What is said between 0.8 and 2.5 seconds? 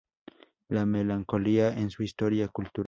melancolía en su historia